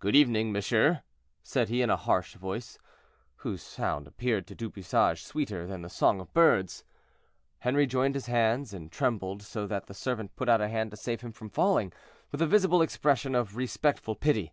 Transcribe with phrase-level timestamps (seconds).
[0.00, 1.02] "Good evening, monsieur,"
[1.42, 2.84] said he, in a harsh voice, but
[3.36, 6.84] whose sound appeared to Du Bouchage sweeter than the song of birds.
[7.62, 10.96] Henri joined his hands and trembled so that the servant put out a hand to
[10.98, 11.90] save him from falling,
[12.30, 14.52] with a visible expression of respectful pity.